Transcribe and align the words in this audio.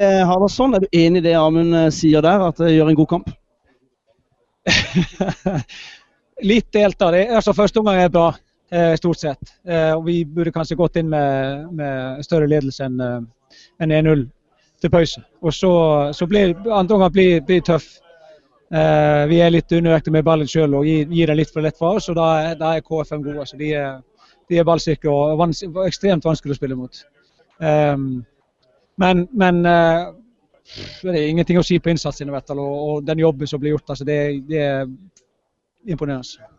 Havarsson, 0.00 0.74
er 0.74 0.82
du 0.82 0.88
enig 0.90 1.20
i 1.22 1.24
det 1.28 1.34
Amund 1.38 1.76
sier 1.94 2.24
der, 2.24 2.48
at 2.48 2.58
det 2.58 2.72
gjør 2.74 2.90
en 2.90 2.98
god 2.98 3.08
kamp? 3.12 3.28
Litt 6.50 6.66
delt 6.74 7.02
av 7.04 7.12
det. 7.14 7.28
Altså, 7.30 7.54
første 7.54 7.78
omgang 7.78 8.00
er 8.02 8.10
bra, 8.10 8.32
stort 8.98 9.20
sett. 9.20 9.52
Og 9.94 10.02
vi 10.08 10.16
burde 10.26 10.50
kanskje 10.54 10.78
gått 10.80 10.98
inn 10.98 11.12
med, 11.12 11.68
med 11.78 12.24
større 12.26 12.50
ledelse 12.50 12.88
enn 12.88 12.98
en 12.98 13.94
1-0 13.94 14.26
til 14.84 14.90
pause. 14.90 15.22
Og 15.42 15.54
så, 15.54 15.72
så 16.12 16.26
blir 16.26 16.56
andre 16.68 16.98
omgang 16.98 17.12
blir, 17.12 17.40
blir 17.46 17.62
tøff. 17.64 17.86
Eh, 18.74 19.22
vi 19.30 19.38
er 19.40 19.52
litt 19.52 19.72
unøyaktige 19.72 20.16
med 20.16 20.26
ballen 20.26 20.48
sjøl 20.50 20.74
og 20.74 20.86
gir, 20.88 21.08
gir 21.12 21.30
den 21.30 21.38
litt 21.38 21.52
for 21.52 21.64
lett 21.64 21.78
fra 21.78 21.94
oss. 21.98 22.10
og 22.12 22.18
Da, 22.18 22.28
da 22.58 22.74
er 22.74 22.84
KFM 22.84 23.24
gode. 23.24 23.40
Altså. 23.44 23.58
De, 23.60 23.72
er, 23.72 24.30
de 24.50 24.60
er 24.60 24.68
ballsikre 24.68 25.12
og 25.12 25.38
vans, 25.40 25.62
ekstremt 25.86 26.26
vanskelig 26.26 26.56
å 26.56 26.60
spille 26.60 26.78
mot. 26.78 27.04
Um, 27.60 28.24
men, 29.00 29.26
men 29.32 29.60
uh, 29.66 30.14
det 31.02 31.14
er 31.14 31.28
ingenting 31.28 31.60
å 31.60 31.66
si 31.66 31.78
på 31.82 31.92
innsatsen 31.92 32.32
og, 32.32 32.56
og, 32.56 33.04
den 33.06 33.20
jobben 33.20 33.48
som 33.50 33.60
blir 33.60 33.74
gjort. 33.74 33.90
Altså, 33.94 34.06
det, 34.08 34.18
det 34.48 34.60
er 34.64 34.84
imponerende. 35.86 36.50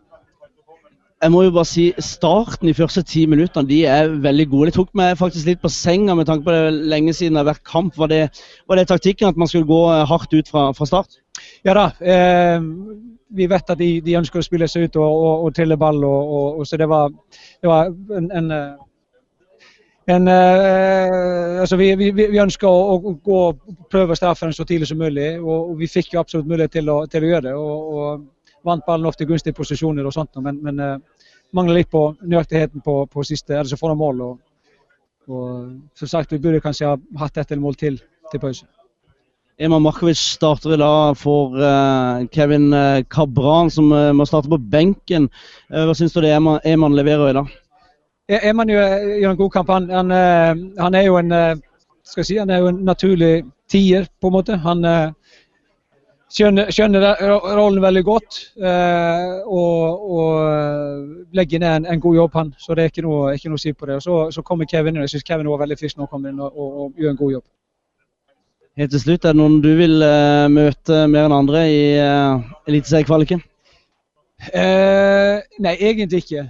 Jeg 1.16 1.32
må 1.32 1.42
jo 1.46 1.52
bare 1.56 1.68
si 1.68 1.86
Starten 2.04 2.68
i 2.68 2.74
første 2.76 3.00
ti 3.08 3.22
minuttene 3.26 3.66
de 3.68 3.78
er 3.88 4.10
veldig 4.22 4.46
gode. 4.52 4.68
Det 4.68 4.76
tok 4.76 4.90
meg 5.00 5.16
faktisk 5.16 5.48
litt 5.48 5.62
på 5.62 5.72
senga 5.72 6.14
med 6.14 6.28
tanke 6.28 6.44
på 6.44 6.52
det 6.52 6.88
lenge 6.92 7.14
siden 7.16 7.38
det 7.38 7.42
har 7.42 7.54
vært 7.54 7.64
kamp. 7.66 7.96
Var 7.96 8.12
det, 8.12 8.22
var 8.68 8.76
det 8.76 8.86
taktikken 8.90 9.30
at 9.30 9.40
man 9.40 9.48
skulle 9.48 9.68
gå 9.68 9.80
hardt 10.10 10.36
ut 10.36 10.50
fra, 10.52 10.68
fra 10.76 10.88
start? 10.88 11.16
Ja 11.64 11.74
da. 11.76 11.86
Eh, 12.04 12.68
vi 13.36 13.48
vet 13.50 13.72
at 13.72 13.80
de, 13.80 13.88
de, 14.04 14.16
ønsker 14.20 14.40
å 14.40 14.44
spille 14.44 14.68
seg 14.70 14.86
ut 14.86 14.98
og, 15.00 15.08
og, 15.08 15.46
og 15.46 15.56
trille 15.56 15.78
ball. 15.80 16.04
Og, 16.04 16.60
og, 16.60 16.66
så 16.68 16.78
det 16.78 16.88
var, 16.92 17.08
det 17.64 17.72
var 17.72 17.90
en, 18.20 18.28
en, 18.30 18.52
en 20.06 20.28
eh, 20.30 21.60
altså 21.60 21.76
vi, 21.76 21.90
vi, 21.98 22.10
vi 22.14 22.40
ønsker 22.42 22.68
å, 22.68 22.96
å, 22.96 23.12
gå 23.24 23.38
og 23.48 23.76
prøve 23.90 24.16
straffen 24.18 24.54
så 24.54 24.64
tidlig 24.64 24.88
som 24.90 25.00
mulig. 25.02 25.34
Og, 25.40 25.74
vi 25.80 25.90
fikk 25.90 26.14
jo 26.14 26.22
absolutt 26.22 26.48
mulighet 26.50 26.76
til 26.78 26.90
å, 26.92 27.00
til 27.10 27.26
å 27.26 27.30
gjøre 27.32 27.46
det. 27.48 27.54
Og, 27.58 28.26
vant 28.66 28.82
ballen 28.86 29.06
ofte 29.06 29.22
i 29.22 29.28
gunstige 29.30 29.54
posisjoner 29.54 30.06
og 30.06 30.14
sånt, 30.14 30.34
men, 30.42 30.56
men 30.62 30.80
eh, 30.82 31.26
mangler 31.54 31.80
litt 31.80 31.90
på 31.92 32.08
nøyaktigheten 32.22 32.82
på, 32.82 32.98
på 33.06 33.22
siste, 33.26 33.54
altså 33.54 33.78
foran 33.78 34.00
mål. 34.00 34.24
Og, 34.26 35.44
som 35.98 36.10
sagt, 36.10 36.34
vi 36.34 36.42
burde 36.42 36.62
kanskje 36.62 36.90
ha 36.90 36.96
hatt 37.22 37.38
ett 37.38 37.54
mål 37.58 37.78
til 37.78 38.00
til 38.30 38.42
pause. 38.42 38.66
Eman 39.56 39.84
Markovic 39.84 40.18
starter 40.20 40.74
i 40.74 40.80
dag 40.80 41.16
for 41.16 41.54
uh, 41.56 42.26
Kevin 42.34 42.72
uh, 42.74 43.00
Cabran, 43.08 43.70
som 43.72 43.88
uh, 43.92 44.12
må 44.12 44.26
starte 44.28 44.50
på 44.52 44.58
benken. 44.60 45.30
hva 45.70 45.94
syns 45.96 46.12
du 46.12 46.20
det 46.20 46.34
Eman 46.34 46.96
leverer 46.96 47.30
i 47.30 47.36
dag? 47.38 47.54
E, 48.28 48.38
Eman 48.50 48.70
gjør, 48.70 48.94
gjør 49.20 49.34
en 49.34 49.40
god 49.42 49.50
kamp. 49.54 49.70
Han, 49.70 49.90
han, 49.90 50.14
han, 50.78 50.94
er 50.94 51.06
jo 51.06 51.18
en 51.20 51.34
skal 52.06 52.22
jeg 52.22 52.26
si, 52.26 52.38
han 52.38 52.50
er 52.50 52.62
jo 52.62 52.70
en 52.72 52.80
naturlig 52.86 53.44
tier, 53.70 54.06
på 54.20 54.30
en 54.30 54.36
måte. 54.36 54.56
Han 54.62 54.82
skjønner, 56.30 56.70
skjønner 56.74 57.06
rollen 57.56 57.82
veldig 57.82 58.02
godt 58.06 58.38
og, 58.62 60.10
og, 60.16 60.32
legger 61.34 61.62
ned 61.62 61.72
en, 61.72 61.88
en, 61.94 62.00
god 62.02 62.18
jobb, 62.20 62.38
han. 62.40 62.54
Så 62.58 62.74
det 62.74 62.84
er 62.84 62.94
ikke 62.94 63.06
noe, 63.06 63.34
ikke 63.34 63.50
noe 63.50 63.60
å 63.60 63.64
si 63.64 63.74
på 63.74 63.90
det. 63.90 63.98
Og 63.98 64.06
så, 64.06 64.18
så 64.34 64.46
kommer 64.46 64.70
Kevin 64.70 64.94
inn. 64.94 65.06
Jeg 65.06 65.16
syns 65.16 65.26
Kevin 65.26 65.50
var 65.50 65.62
veldig 65.62 65.78
frisk 65.82 65.98
nå 65.98 66.10
kom 66.10 66.26
inn 66.26 66.42
og, 66.42 66.50
og, 66.54 66.80
og 66.82 67.02
gjør 67.02 67.14
en 67.14 67.22
god 67.22 67.36
jobb. 67.38 67.46
Helt 68.76 68.90
til 68.92 69.00
slutt, 69.00 69.24
er 69.24 69.32
det 69.32 69.40
noen 69.40 69.60
du 69.64 69.70
vil 69.78 70.02
uh, 70.04 70.50
møte 70.52 71.06
mer 71.08 71.24
enn 71.24 71.32
andre 71.32 71.62
i 71.72 71.78
uh, 71.96 72.42
eliteseriekvaliken? 72.68 73.40
Uh, 74.50 75.40
nei, 75.64 75.72
egentlig 75.80 76.20
ikke. 76.20 76.44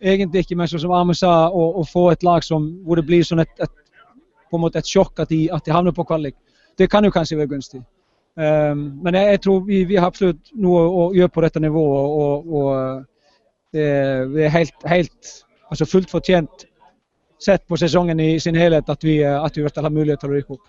Egentlig 0.00 0.44
ikke, 0.44 0.56
men 0.56 0.68
som 0.68 0.92
Arme 0.96 1.14
sa, 1.14 1.50
å, 1.52 1.64
å, 1.80 1.84
få 1.84 2.06
et 2.10 2.22
lag 2.24 2.44
som, 2.44 2.70
hvor 2.86 2.96
det 2.96 3.04
blir 3.08 3.24
sånn 3.26 3.42
et, 3.44 3.52
et, 3.60 3.72
på 4.50 4.56
en 4.56 4.64
måte 4.64 4.80
et 4.80 4.88
sjokk 4.88 5.20
at 5.20 5.28
de, 5.28 5.44
at 5.52 5.66
de 5.66 5.74
havner 5.74 5.92
på 5.92 6.06
kvalik, 6.08 6.36
det 6.80 6.88
kan 6.90 7.04
jo 7.04 7.12
kanskje 7.12 7.36
være 7.36 7.52
gunstig. 7.52 7.82
Um, 8.40 8.86
men 9.04 9.18
jeg, 9.18 9.34
jeg 9.34 9.42
tror 9.44 9.60
vi, 9.66 9.82
vi, 9.84 9.98
har 10.00 10.08
absolutt 10.08 10.52
noe 10.56 10.80
å 10.88 11.06
gjøre 11.12 11.34
på 11.34 11.44
dette 11.44 11.60
nivået. 11.60 12.16
og, 12.24 12.52
og 12.60 13.06
det, 13.72 14.44
er 14.44 14.48
helt, 14.48 14.74
helt 14.88 15.32
altså 15.70 15.86
fullt 15.86 16.10
fortjent 16.10 16.66
sett 17.40 17.66
på 17.68 17.76
sesongen 17.76 18.20
i 18.20 18.38
sin 18.40 18.58
helhet 18.58 18.88
at 18.88 19.04
vi, 19.04 19.20
at 19.22 19.56
vi 19.56 19.62
har 19.62 19.90
mulighet 19.90 20.20
til 20.20 20.30
å 20.30 20.34
rykke 20.34 20.56
opp. 20.56 20.66